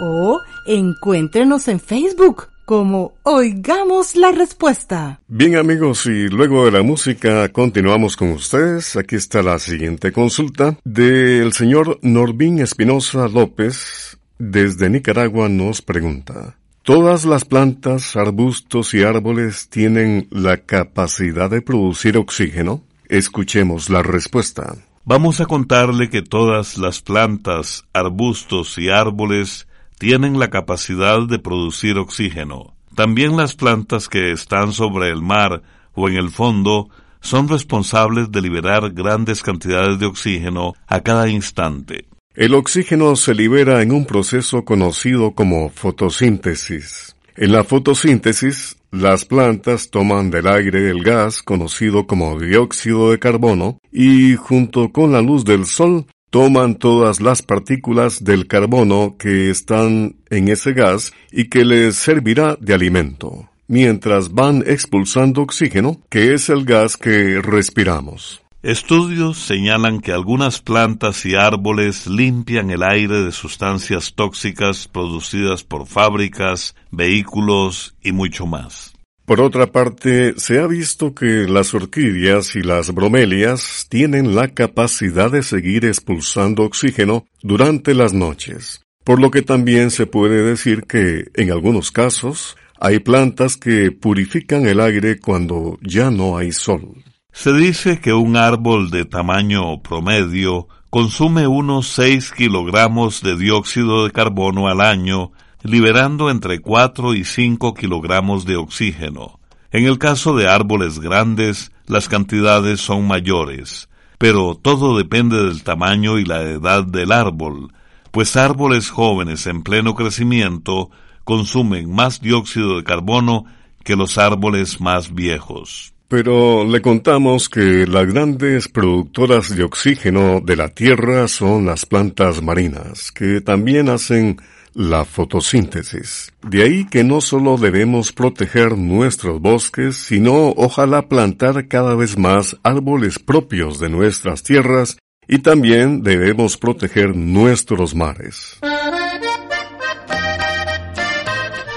o 0.00 0.40
encuéntrenos 0.66 1.68
en 1.68 1.80
Facebook 1.80 2.48
como 2.66 3.14
Oigamos 3.22 4.16
la 4.16 4.32
Respuesta. 4.32 5.20
Bien 5.28 5.56
amigos, 5.56 6.04
y 6.06 6.28
luego 6.28 6.66
de 6.66 6.72
la 6.72 6.82
música 6.82 7.48
continuamos 7.50 8.16
con 8.16 8.32
ustedes. 8.32 8.96
Aquí 8.96 9.14
está 9.14 9.40
la 9.40 9.58
siguiente 9.60 10.12
consulta 10.12 10.76
del 10.84 11.52
señor 11.52 12.00
Norbín 12.02 12.58
Espinosa 12.58 13.28
López. 13.28 14.18
Desde 14.38 14.90
Nicaragua 14.90 15.48
nos 15.48 15.80
pregunta. 15.80 16.58
Todas 16.82 17.24
las 17.24 17.44
plantas, 17.44 18.16
arbustos 18.16 18.94
y 18.94 19.04
árboles 19.04 19.68
tienen 19.70 20.26
la 20.30 20.58
capacidad 20.58 21.48
de 21.48 21.62
producir 21.62 22.18
oxígeno. 22.18 22.82
Escuchemos 23.08 23.90
la 23.90 24.02
respuesta. 24.02 24.74
Vamos 25.04 25.40
a 25.40 25.46
contarle 25.46 26.10
que 26.10 26.22
todas 26.22 26.78
las 26.78 27.00
plantas, 27.00 27.84
arbustos 27.92 28.76
y 28.76 28.88
árboles 28.88 29.68
tienen 29.98 30.38
la 30.38 30.50
capacidad 30.50 31.26
de 31.26 31.38
producir 31.38 31.98
oxígeno. 31.98 32.74
También 32.94 33.36
las 33.36 33.54
plantas 33.54 34.08
que 34.08 34.32
están 34.32 34.72
sobre 34.72 35.10
el 35.10 35.22
mar 35.22 35.62
o 35.94 36.08
en 36.08 36.16
el 36.16 36.30
fondo 36.30 36.88
son 37.20 37.48
responsables 37.48 38.30
de 38.30 38.40
liberar 38.40 38.92
grandes 38.92 39.42
cantidades 39.42 39.98
de 39.98 40.06
oxígeno 40.06 40.74
a 40.86 41.00
cada 41.00 41.28
instante. 41.28 42.06
El 42.34 42.54
oxígeno 42.54 43.16
se 43.16 43.34
libera 43.34 43.82
en 43.82 43.92
un 43.92 44.04
proceso 44.04 44.64
conocido 44.64 45.32
como 45.32 45.70
fotosíntesis. 45.70 47.16
En 47.34 47.52
la 47.52 47.64
fotosíntesis, 47.64 48.76
las 48.90 49.24
plantas 49.24 49.90
toman 49.90 50.30
del 50.30 50.46
aire 50.46 50.90
el 50.90 51.02
gas 51.02 51.42
conocido 51.42 52.06
como 52.06 52.38
dióxido 52.38 53.10
de 53.10 53.18
carbono 53.18 53.78
y 53.92 54.36
junto 54.36 54.90
con 54.90 55.12
la 55.12 55.20
luz 55.20 55.44
del 55.44 55.66
sol 55.66 56.06
toman 56.36 56.74
todas 56.74 57.22
las 57.22 57.40
partículas 57.40 58.22
del 58.22 58.46
carbono 58.46 59.16
que 59.18 59.48
están 59.48 60.16
en 60.28 60.48
ese 60.48 60.74
gas 60.74 61.14
y 61.32 61.48
que 61.48 61.64
les 61.64 61.96
servirá 61.96 62.58
de 62.60 62.74
alimento, 62.74 63.48
mientras 63.68 64.34
van 64.34 64.62
expulsando 64.66 65.40
oxígeno, 65.40 65.98
que 66.10 66.34
es 66.34 66.50
el 66.50 66.66
gas 66.66 66.98
que 66.98 67.40
respiramos. 67.40 68.42
Estudios 68.62 69.38
señalan 69.38 70.02
que 70.02 70.12
algunas 70.12 70.60
plantas 70.60 71.24
y 71.24 71.36
árboles 71.36 72.06
limpian 72.06 72.70
el 72.70 72.82
aire 72.82 73.22
de 73.22 73.32
sustancias 73.32 74.12
tóxicas 74.14 74.88
producidas 74.88 75.64
por 75.64 75.86
fábricas, 75.86 76.74
vehículos 76.90 77.96
y 78.02 78.12
mucho 78.12 78.44
más. 78.44 78.95
Por 79.26 79.40
otra 79.40 79.72
parte, 79.72 80.34
se 80.38 80.60
ha 80.60 80.68
visto 80.68 81.12
que 81.12 81.48
las 81.48 81.74
orquídeas 81.74 82.54
y 82.54 82.62
las 82.62 82.94
bromelias 82.94 83.86
tienen 83.88 84.36
la 84.36 84.54
capacidad 84.54 85.32
de 85.32 85.42
seguir 85.42 85.84
expulsando 85.84 86.62
oxígeno 86.62 87.26
durante 87.42 87.92
las 87.92 88.12
noches, 88.12 88.82
por 89.02 89.20
lo 89.20 89.32
que 89.32 89.42
también 89.42 89.90
se 89.90 90.06
puede 90.06 90.44
decir 90.44 90.84
que, 90.84 91.24
en 91.34 91.50
algunos 91.50 91.90
casos, 91.90 92.56
hay 92.78 93.00
plantas 93.00 93.56
que 93.56 93.90
purifican 93.90 94.64
el 94.64 94.78
aire 94.78 95.18
cuando 95.18 95.76
ya 95.82 96.12
no 96.12 96.38
hay 96.38 96.52
sol. 96.52 97.02
Se 97.32 97.52
dice 97.52 97.98
que 97.98 98.12
un 98.12 98.36
árbol 98.36 98.90
de 98.90 99.06
tamaño 99.06 99.82
promedio 99.82 100.68
consume 100.88 101.48
unos 101.48 101.88
6 101.88 102.30
kilogramos 102.30 103.22
de 103.22 103.36
dióxido 103.36 104.04
de 104.04 104.12
carbono 104.12 104.68
al 104.68 104.80
año, 104.80 105.32
liberando 105.66 106.30
entre 106.30 106.60
4 106.60 107.14
y 107.14 107.24
5 107.24 107.74
kilogramos 107.74 108.44
de 108.44 108.56
oxígeno. 108.56 109.40
En 109.70 109.84
el 109.84 109.98
caso 109.98 110.34
de 110.36 110.48
árboles 110.48 111.00
grandes, 111.00 111.72
las 111.86 112.08
cantidades 112.08 112.80
son 112.80 113.06
mayores, 113.06 113.88
pero 114.18 114.54
todo 114.54 114.96
depende 114.96 115.36
del 115.36 115.62
tamaño 115.62 116.18
y 116.18 116.24
la 116.24 116.42
edad 116.42 116.84
del 116.84 117.12
árbol, 117.12 117.72
pues 118.10 118.36
árboles 118.36 118.90
jóvenes 118.90 119.46
en 119.46 119.62
pleno 119.62 119.94
crecimiento 119.94 120.90
consumen 121.24 121.92
más 121.92 122.20
dióxido 122.20 122.76
de 122.76 122.84
carbono 122.84 123.44
que 123.84 123.96
los 123.96 124.16
árboles 124.16 124.80
más 124.80 125.14
viejos. 125.14 125.92
Pero 126.08 126.64
le 126.64 126.80
contamos 126.80 127.48
que 127.48 127.84
las 127.86 128.06
grandes 128.06 128.68
productoras 128.68 129.54
de 129.54 129.64
oxígeno 129.64 130.40
de 130.40 130.54
la 130.54 130.68
Tierra 130.68 131.26
son 131.26 131.66
las 131.66 131.84
plantas 131.84 132.42
marinas, 132.42 133.10
que 133.10 133.40
también 133.40 133.88
hacen 133.88 134.36
la 134.76 135.04
fotosíntesis. 135.04 136.32
De 136.42 136.62
ahí 136.62 136.84
que 136.84 137.02
no 137.02 137.20
solo 137.20 137.56
debemos 137.56 138.12
proteger 138.12 138.76
nuestros 138.76 139.40
bosques, 139.40 139.96
sino 139.96 140.50
ojalá 140.50 141.08
plantar 141.08 141.66
cada 141.66 141.96
vez 141.96 142.16
más 142.16 142.56
árboles 142.62 143.18
propios 143.18 143.80
de 143.80 143.88
nuestras 143.88 144.42
tierras 144.44 144.98
y 145.26 145.38
también 145.38 146.02
debemos 146.02 146.56
proteger 146.56 147.16
nuestros 147.16 147.94
mares. 147.94 148.60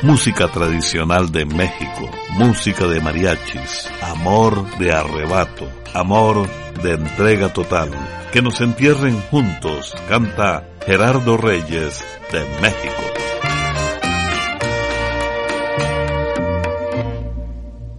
Música 0.03 0.47
tradicional 0.51 1.31
de 1.31 1.45
México 1.45 2.09
música 2.39 2.87
de 2.87 3.01
mariachis, 3.01 3.89
amor 4.01 4.65
de 4.77 4.93
arrebato, 4.93 5.69
amor 5.93 6.47
de 6.81 6.93
entrega 6.93 7.51
total. 7.53 7.89
Que 8.31 8.41
nos 8.41 8.61
entierren 8.61 9.19
juntos, 9.31 9.95
canta 10.07 10.63
Gerardo 10.85 11.37
Reyes 11.37 12.03
de 12.31 12.39
México. 12.61 13.03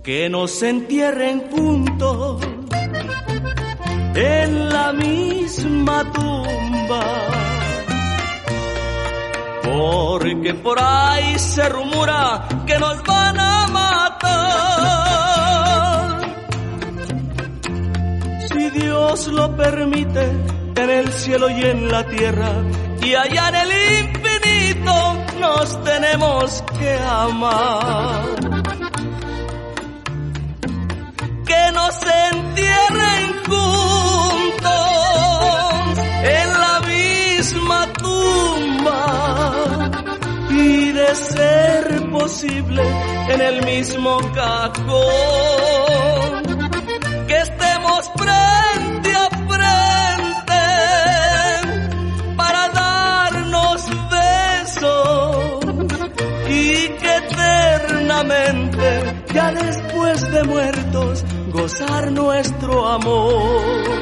Que 0.02 0.28
nos 0.28 0.62
entierren 0.62 1.50
juntos 1.50 2.40
en 4.14 4.68
la 4.68 4.92
misma 4.92 6.10
tumba. 6.12 7.00
Porque 9.62 10.54
por 10.54 10.78
ahí 10.80 11.38
se 11.38 11.68
rumora 11.68 12.48
que 12.66 12.78
nos 12.78 13.02
van 13.04 13.38
a 13.38 13.66
matar. 13.68 15.09
Si 18.60 18.68
Dios 18.68 19.28
lo 19.28 19.56
permite, 19.56 20.20
en 20.76 20.90
el 20.90 21.10
cielo 21.10 21.48
y 21.48 21.62
en 21.62 21.90
la 21.90 22.06
tierra, 22.06 22.62
y 23.00 23.14
allá 23.14 23.48
en 23.48 23.54
el 23.54 23.70
infinito 24.04 24.92
nos 25.38 25.82
tenemos 25.82 26.62
que 26.78 26.98
amar. 26.98 28.22
Que 31.46 31.72
nos 31.72 31.96
entierren 32.32 33.30
en 36.22 36.48
la 36.64 36.80
misma 36.86 37.86
tumba 37.94 39.00
y 40.50 40.92
de 40.92 41.14
ser 41.14 42.10
posible 42.10 42.82
en 43.30 43.40
el 43.40 43.64
mismo 43.64 44.18
cajón 44.34 45.89
ya 59.34 59.52
después 59.52 60.30
de 60.30 60.44
muertos 60.44 61.24
gozar 61.52 62.12
nuestro 62.12 62.86
amor. 62.86 63.99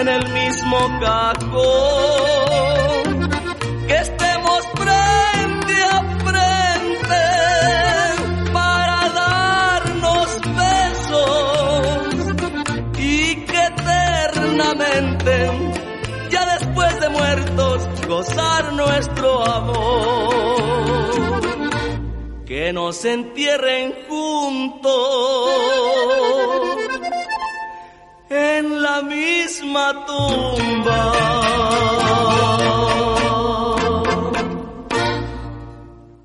En 0.00 0.08
el 0.08 0.32
mismo 0.32 0.78
cajón. 1.00 2.58
Que 3.88 3.96
estemos 3.96 4.60
frente 4.74 5.74
a 5.90 6.02
frente 6.26 7.24
para 8.52 9.08
darnos 9.24 10.28
besos 10.62 11.86
y 12.96 13.36
que 13.46 13.60
eternamente, 13.64 15.34
ya 16.30 16.42
después 16.54 17.00
de 17.00 17.08
muertos, 17.08 17.82
gozar 18.06 18.72
nuestro 18.74 19.44
amor. 19.44 20.58
Que 22.46 22.72
nos 22.72 23.04
entierren 23.04 23.94
juntos 24.08 25.58
misma 29.02 30.04
tumba. 30.06 31.12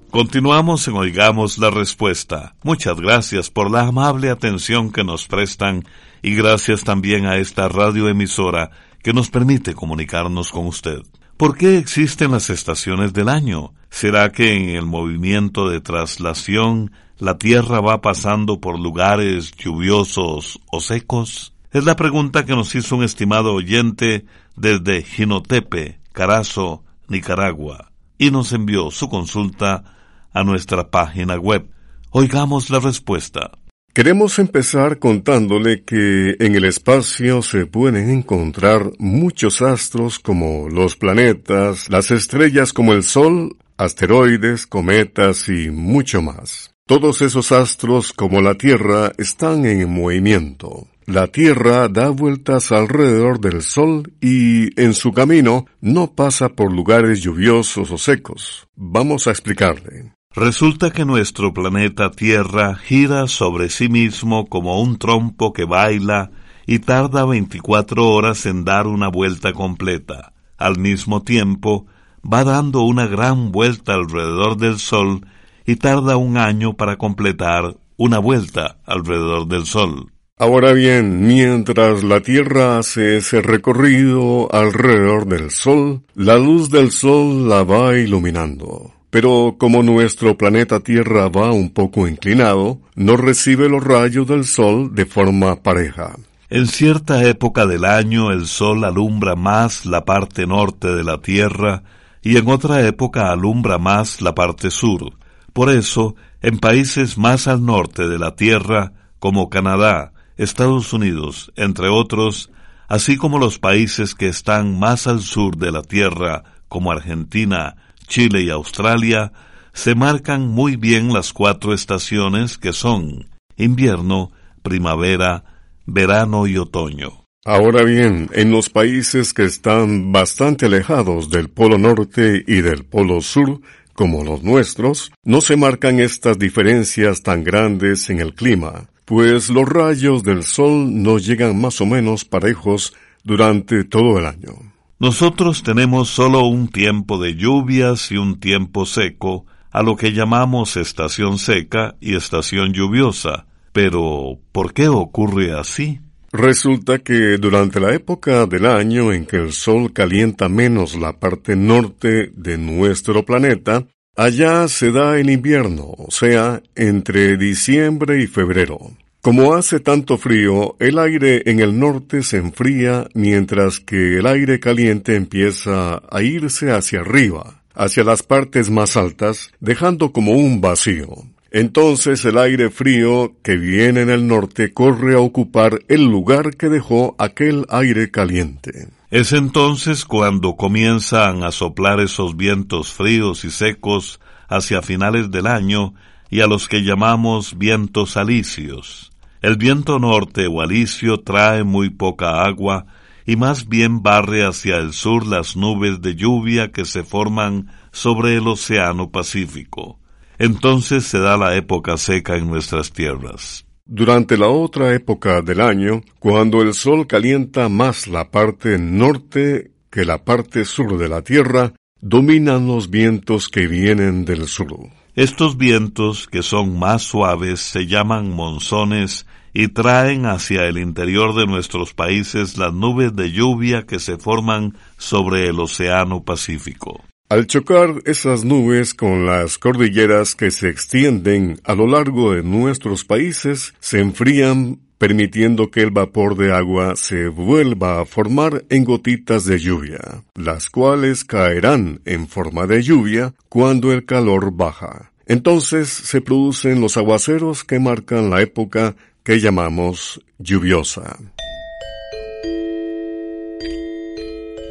Continuamos 0.09 0.87
en 0.87 0.95
Oigamos 0.95 1.57
la 1.57 1.71
Respuesta. 1.71 2.55
Muchas 2.61 2.99
gracias 2.99 3.49
por 3.49 3.71
la 3.71 3.81
amable 3.81 4.29
atención 4.29 4.91
que 4.91 5.03
nos 5.03 5.27
prestan 5.27 5.85
y 6.21 6.35
gracias 6.35 6.83
también 6.83 7.25
a 7.25 7.37
esta 7.37 7.67
radioemisora 7.67 8.69
que 9.01 9.11
nos 9.11 9.31
permite 9.31 9.73
comunicarnos 9.73 10.51
con 10.51 10.67
usted. 10.67 11.01
¿Por 11.35 11.57
qué 11.57 11.79
existen 11.79 12.31
las 12.31 12.51
estaciones 12.51 13.11
del 13.13 13.27
año? 13.27 13.73
¿Será 13.89 14.31
que 14.31 14.53
en 14.53 14.69
el 14.69 14.85
movimiento 14.85 15.67
de 15.67 15.81
traslación 15.81 16.91
la 17.17 17.37
Tierra 17.39 17.81
va 17.81 18.01
pasando 18.01 18.61
por 18.61 18.79
lugares 18.79 19.51
lluviosos 19.51 20.59
o 20.71 20.79
secos? 20.79 21.52
Es 21.73 21.85
la 21.85 21.95
pregunta 21.95 22.45
que 22.45 22.55
nos 22.55 22.75
hizo 22.75 22.97
un 22.97 23.03
estimado 23.03 23.51
oyente 23.51 24.25
desde 24.55 25.01
Jinotepe, 25.01 25.97
Carazo, 26.11 26.83
Nicaragua, 27.07 27.91
y 28.19 28.29
nos 28.29 28.53
envió 28.53 28.91
su 28.91 29.09
consulta 29.09 29.83
a 30.31 30.43
nuestra 30.43 30.91
página 30.91 31.35
web. 31.39 31.67
Oigamos 32.11 32.69
la 32.69 32.79
respuesta. 32.79 33.57
Queremos 33.91 34.37
empezar 34.37 34.99
contándole 34.99 35.83
que 35.83 36.35
en 36.39 36.53
el 36.53 36.65
espacio 36.65 37.41
se 37.41 37.65
pueden 37.65 38.11
encontrar 38.11 38.91
muchos 38.99 39.63
astros 39.63 40.19
como 40.19 40.69
los 40.69 40.95
planetas, 40.95 41.89
las 41.89 42.11
estrellas 42.11 42.71
como 42.71 42.93
el 42.93 43.01
Sol, 43.01 43.57
asteroides, 43.77 44.67
cometas 44.67 45.49
y 45.49 45.71
mucho 45.71 46.21
más. 46.21 46.75
Todos 46.85 47.23
esos 47.23 47.51
astros 47.51 48.13
como 48.13 48.41
la 48.41 48.53
Tierra 48.53 49.11
están 49.17 49.65
en 49.65 49.91
movimiento. 49.91 50.87
La 51.05 51.27
Tierra 51.27 51.89
da 51.89 52.09
vueltas 52.11 52.71
alrededor 52.71 53.41
del 53.41 53.61
Sol 53.61 54.13
y 54.21 54.79
en 54.81 54.93
su 54.93 55.11
camino 55.11 55.65
no 55.81 56.13
pasa 56.13 56.47
por 56.49 56.71
lugares 56.71 57.21
lluviosos 57.21 57.91
o 57.91 57.97
secos. 57.97 58.69
Vamos 58.75 59.27
a 59.27 59.31
explicarle. 59.31 60.13
Resulta 60.33 60.91
que 60.91 61.03
nuestro 61.03 61.53
planeta 61.53 62.09
Tierra 62.09 62.75
gira 62.75 63.27
sobre 63.27 63.69
sí 63.69 63.89
mismo 63.89 64.47
como 64.47 64.81
un 64.81 64.97
trompo 64.97 65.51
que 65.51 65.65
baila 65.65 66.31
y 66.65 66.79
tarda 66.79 67.25
24 67.25 68.07
horas 68.07 68.45
en 68.45 68.63
dar 68.63 68.87
una 68.87 69.09
vuelta 69.09 69.51
completa. 69.51 70.31
Al 70.57 70.79
mismo 70.79 71.21
tiempo, 71.21 71.85
va 72.23 72.45
dando 72.45 72.83
una 72.83 73.07
gran 73.07 73.51
vuelta 73.51 73.93
alrededor 73.93 74.55
del 74.55 74.79
Sol 74.79 75.27
y 75.65 75.75
tarda 75.75 76.15
un 76.15 76.37
año 76.37 76.75
para 76.75 76.95
completar 76.95 77.75
una 77.97 78.19
vuelta 78.19 78.77
alrededor 78.85 79.47
del 79.47 79.65
Sol. 79.65 80.12
Ahora 80.39 80.73
bien, 80.73 81.27
mientras 81.27 82.03
la 82.03 82.21
Tierra 82.21 82.79
hace 82.79 83.17
ese 83.17 83.43
recorrido 83.43 84.53
alrededor 84.53 85.27
del 85.27 85.51
Sol, 85.51 86.01
la 86.15 86.37
luz 86.37 86.71
del 86.71 86.91
Sol 86.91 87.47
la 87.47 87.63
va 87.63 87.95
iluminando. 87.95 88.91
Pero 89.11 89.57
como 89.59 89.83
nuestro 89.83 90.35
planeta 90.35 90.79
Tierra 90.79 91.29
va 91.29 91.51
un 91.51 91.69
poco 91.69 92.07
inclinado, 92.07 92.79
no 92.95 93.15
recibe 93.15 93.69
los 93.69 93.83
rayos 93.83 94.27
del 94.27 94.43
Sol 94.45 94.95
de 94.95 95.05
forma 95.05 95.61
pareja. 95.61 96.15
En 96.49 96.65
cierta 96.65 97.23
época 97.23 97.67
del 97.67 97.85
año 97.85 98.31
el 98.31 98.47
Sol 98.47 98.85
alumbra 98.85 99.35
más 99.35 99.85
la 99.85 100.03
parte 100.03 100.47
norte 100.47 100.87
de 100.87 101.03
la 101.03 101.19
Tierra 101.19 101.83
y 102.23 102.37
en 102.37 102.49
otra 102.49 102.87
época 102.87 103.31
alumbra 103.31 103.77
más 103.77 104.19
la 104.19 104.33
parte 104.33 104.71
sur. 104.71 105.13
Por 105.53 105.69
eso, 105.69 106.15
en 106.41 106.57
países 106.57 107.19
más 107.19 107.47
al 107.47 107.63
norte 107.63 108.07
de 108.07 108.17
la 108.17 108.35
Tierra, 108.35 108.93
como 109.19 109.49
Canadá, 109.51 110.12
Estados 110.37 110.93
Unidos, 110.93 111.51
entre 111.55 111.89
otros, 111.89 112.49
así 112.87 113.17
como 113.17 113.39
los 113.39 113.59
países 113.59 114.15
que 114.15 114.27
están 114.27 114.79
más 114.79 115.07
al 115.07 115.21
sur 115.21 115.57
de 115.57 115.71
la 115.71 115.83
Tierra, 115.83 116.43
como 116.67 116.91
Argentina, 116.91 117.75
Chile 118.07 118.41
y 118.41 118.49
Australia, 118.49 119.31
se 119.73 119.95
marcan 119.95 120.47
muy 120.47 120.75
bien 120.75 121.13
las 121.13 121.33
cuatro 121.33 121.73
estaciones 121.73 122.57
que 122.57 122.73
son 122.73 123.29
invierno, 123.57 124.31
primavera, 124.61 125.43
verano 125.85 126.47
y 126.47 126.57
otoño. 126.57 127.25
Ahora 127.45 127.83
bien, 127.83 128.29
en 128.33 128.51
los 128.51 128.69
países 128.69 129.33
que 129.33 129.43
están 129.43 130.11
bastante 130.11 130.67
alejados 130.67 131.29
del 131.29 131.49
Polo 131.49 131.77
Norte 131.77 132.43
y 132.47 132.61
del 132.61 132.85
Polo 132.85 133.21
Sur, 133.21 133.59
como 133.93 134.23
los 134.23 134.43
nuestros, 134.43 135.11
no 135.23 135.41
se 135.41 135.57
marcan 135.57 135.99
estas 135.99 136.39
diferencias 136.39 137.21
tan 137.21 137.43
grandes 137.43 138.09
en 138.09 138.19
el 138.19 138.33
clima 138.33 138.89
pues 139.05 139.49
los 139.49 139.67
rayos 139.67 140.23
del 140.23 140.43
sol 140.43 141.01
nos 141.01 141.25
llegan 141.25 141.59
más 141.59 141.81
o 141.81 141.85
menos 141.85 142.25
parejos 142.25 142.93
durante 143.23 143.83
todo 143.83 144.19
el 144.19 144.25
año. 144.25 144.53
Nosotros 144.99 145.63
tenemos 145.63 146.09
solo 146.09 146.45
un 146.45 146.69
tiempo 146.69 147.21
de 147.21 147.35
lluvias 147.35 148.11
y 148.11 148.17
un 148.17 148.39
tiempo 148.39 148.85
seco, 148.85 149.45
a 149.71 149.81
lo 149.81 149.95
que 149.95 150.13
llamamos 150.13 150.77
estación 150.77 151.39
seca 151.39 151.95
y 151.99 152.15
estación 152.15 152.73
lluviosa. 152.73 153.47
Pero, 153.73 154.37
¿por 154.51 154.73
qué 154.73 154.87
ocurre 154.87 155.51
así? 155.59 155.99
Resulta 156.31 156.99
que 156.99 157.37
durante 157.37 157.79
la 157.79 157.93
época 157.93 158.45
del 158.45 158.65
año 158.65 159.11
en 159.11 159.25
que 159.25 159.37
el 159.37 159.51
Sol 159.51 159.93
calienta 159.93 160.47
menos 160.47 160.95
la 160.95 161.19
parte 161.19 161.55
norte 161.55 162.31
de 162.35 162.57
nuestro 162.57 163.23
planeta, 163.23 163.85
allá 164.15 164.67
se 164.67 164.91
da 164.91 165.19
el 165.19 165.29
invierno, 165.29 165.93
o 165.97 166.11
sea, 166.11 166.61
entre 166.75 167.37
diciembre 167.37 168.21
y 168.21 168.27
febrero. 168.27 168.91
Como 169.21 169.53
hace 169.53 169.79
tanto 169.79 170.17
frío, 170.17 170.75
el 170.79 170.99
aire 170.99 171.43
en 171.45 171.61
el 171.61 171.79
norte 171.79 172.23
se 172.23 172.37
enfría 172.37 173.07
mientras 173.13 173.79
que 173.79 174.17
el 174.17 174.27
aire 174.27 174.59
caliente 174.59 175.15
empieza 175.15 176.01
a 176.11 176.21
irse 176.21 176.71
hacia 176.71 176.99
arriba, 176.99 177.61
hacia 177.73 178.03
las 178.03 178.21
partes 178.21 178.69
más 178.69 178.97
altas, 178.97 179.51
dejando 179.61 180.11
como 180.11 180.33
un 180.33 180.59
vacío. 180.59 181.07
Entonces 181.51 182.25
el 182.25 182.37
aire 182.37 182.69
frío 182.69 183.35
que 183.43 183.55
viene 183.55 184.01
en 184.01 184.09
el 184.09 184.27
norte 184.27 184.73
corre 184.73 185.13
a 185.13 185.19
ocupar 185.19 185.79
el 185.87 186.03
lugar 186.03 186.57
que 186.57 186.67
dejó 186.67 187.15
aquel 187.19 187.65
aire 187.69 188.11
caliente. 188.11 188.87
Es 189.13 189.31
entonces 189.31 190.05
cuando 190.05 190.55
comienzan 190.55 191.43
a 191.43 191.51
soplar 191.51 191.99
esos 191.99 192.35
vientos 192.35 192.91
fríos 192.91 193.45
y 193.45 193.51
secos 193.51 194.19
hacia 194.47 194.81
finales 194.81 195.29
del 195.29 195.45
año 195.45 195.93
y 196.31 196.41
a 196.41 196.47
los 196.47 196.67
que 196.67 196.81
llamamos 196.81 197.55
vientos 197.55 198.17
alisios. 198.17 199.11
El 199.43 199.57
viento 199.57 199.99
norte 199.99 200.47
o 200.47 200.61
alisio 200.61 201.19
trae 201.19 201.63
muy 201.63 201.91
poca 201.91 202.43
agua 202.43 202.87
y 203.23 203.35
más 203.35 203.67
bien 203.69 204.01
barre 204.01 204.47
hacia 204.47 204.77
el 204.77 204.93
sur 204.93 205.27
las 205.27 205.55
nubes 205.55 206.01
de 206.01 206.15
lluvia 206.15 206.71
que 206.71 206.83
se 206.83 207.03
forman 207.03 207.69
sobre 207.91 208.37
el 208.37 208.47
Océano 208.47 209.11
Pacífico. 209.11 209.99
Entonces 210.39 211.05
se 211.05 211.19
da 211.19 211.37
la 211.37 211.55
época 211.55 211.97
seca 211.97 212.35
en 212.35 212.47
nuestras 212.47 212.91
tierras. 212.91 213.63
Durante 213.95 214.39
la 214.39 214.47
otra 214.47 214.95
época 214.95 215.43
del 215.43 215.61
año, 215.61 216.01
cuando 216.17 216.63
el 216.63 216.73
sol 216.73 217.05
calienta 217.05 217.69
más 217.69 218.07
la 218.07 218.31
parte 218.31 218.79
norte 218.79 219.69
que 219.91 220.03
la 220.03 220.25
parte 220.25 220.65
sur 220.65 220.97
de 220.97 221.07
la 221.07 221.21
tierra, 221.21 221.73
dominan 222.01 222.65
los 222.65 222.89
vientos 222.89 223.49
que 223.49 223.67
vienen 223.67 224.25
del 224.25 224.47
sur. 224.47 224.89
Estos 225.13 225.57
vientos, 225.57 226.25
que 226.25 226.41
son 226.41 226.79
más 226.79 227.03
suaves, 227.03 227.59
se 227.59 227.85
llaman 227.85 228.31
monzones 228.31 229.27
y 229.53 229.67
traen 229.67 230.25
hacia 230.25 230.65
el 230.65 230.79
interior 230.79 231.35
de 231.35 231.45
nuestros 231.45 231.93
países 231.93 232.57
las 232.57 232.73
nubes 232.73 233.15
de 233.15 233.31
lluvia 233.31 233.85
que 233.85 233.99
se 233.99 234.17
forman 234.17 234.75
sobre 234.97 235.47
el 235.47 235.59
Océano 235.59 236.23
Pacífico. 236.23 237.03
Al 237.33 237.47
chocar 237.47 238.03
esas 238.05 238.45
nubes 238.45 238.93
con 238.93 239.25
las 239.25 239.57
cordilleras 239.57 240.35
que 240.35 240.51
se 240.51 240.69
extienden 240.69 241.59
a 241.63 241.73
lo 241.73 241.87
largo 241.87 242.33
de 242.33 242.43
nuestros 242.43 243.05
países, 243.05 243.73
se 243.79 244.01
enfrían 244.01 244.81
permitiendo 244.99 245.71
que 245.71 245.81
el 245.81 245.89
vapor 245.89 246.37
de 246.37 246.53
agua 246.53 246.95
se 246.95 247.29
vuelva 247.29 247.99
a 247.99 248.05
formar 248.05 248.65
en 248.69 248.83
gotitas 248.83 249.45
de 249.45 249.57
lluvia, 249.57 250.23
las 250.35 250.69
cuales 250.69 251.25
caerán 251.25 252.01
en 252.05 252.27
forma 252.27 252.67
de 252.67 252.83
lluvia 252.83 253.33
cuando 253.49 253.91
el 253.91 254.05
calor 254.05 254.51
baja. 254.53 255.11
Entonces 255.25 255.89
se 255.89 256.21
producen 256.21 256.81
los 256.81 256.97
aguaceros 256.97 257.63
que 257.63 257.79
marcan 257.79 258.29
la 258.29 258.43
época 258.43 258.95
que 259.23 259.39
llamamos 259.39 260.21
lluviosa. 260.37 261.17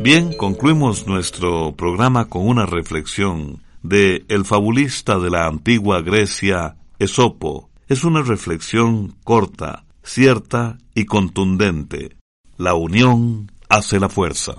Bien, 0.02 0.32
concluimos 0.32 1.06
nuestro 1.06 1.76
programa 1.76 2.24
con 2.24 2.48
una 2.48 2.66
reflexión 2.66 3.62
de 3.84 4.24
el 4.26 4.44
fabulista 4.44 5.20
de 5.20 5.30
la 5.30 5.46
antigua 5.46 6.02
Grecia, 6.02 6.74
Esopo. 6.98 7.70
Es 7.86 8.02
una 8.02 8.22
reflexión 8.22 9.14
corta, 9.22 9.84
cierta 10.02 10.78
y 10.92 11.04
contundente. 11.04 12.16
La 12.56 12.74
unión 12.74 13.52
hace 13.68 14.00
la 14.00 14.08
fuerza. 14.08 14.54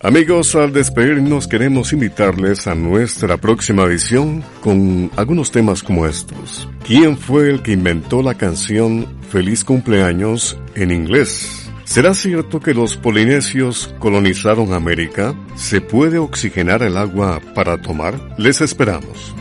Amigos, 0.00 0.54
al 0.54 0.72
despedirnos 0.72 1.48
queremos 1.48 1.92
invitarles 1.92 2.68
a 2.68 2.76
nuestra 2.76 3.36
próxima 3.38 3.82
edición 3.82 4.44
con 4.60 5.10
algunos 5.16 5.50
temas 5.50 5.82
como 5.82 6.06
estos. 6.06 6.68
¿Quién 6.86 7.18
fue 7.18 7.50
el 7.50 7.62
que 7.62 7.72
inventó 7.72 8.22
la 8.22 8.34
canción 8.34 9.08
Feliz 9.28 9.64
cumpleaños 9.64 10.56
en 10.76 10.92
inglés? 10.92 11.59
¿Será 11.90 12.14
cierto 12.14 12.60
que 12.60 12.72
los 12.72 12.96
polinesios 12.96 13.92
colonizaron 13.98 14.74
América? 14.74 15.34
¿Se 15.56 15.80
puede 15.80 16.18
oxigenar 16.18 16.84
el 16.84 16.96
agua 16.96 17.40
para 17.52 17.82
tomar? 17.82 18.14
Les 18.38 18.60
esperamos. 18.60 19.34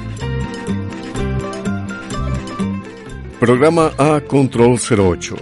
Programa 3.39 3.91
A 3.99 4.19
Control 4.21 4.79
08 4.79 5.35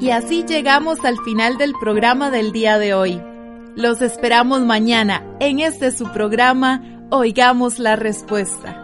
Y 0.00 0.10
así 0.10 0.44
llegamos 0.44 1.04
al 1.04 1.18
final 1.20 1.56
del 1.56 1.74
programa 1.78 2.32
del 2.32 2.50
día 2.50 2.80
de 2.80 2.94
hoy. 2.94 3.22
Los 3.76 4.02
esperamos 4.02 4.62
mañana 4.62 5.22
en 5.38 5.60
este 5.60 5.92
su 5.92 6.10
programa 6.10 7.06
Oigamos 7.10 7.78
la 7.78 7.94
Respuesta. 7.94 8.83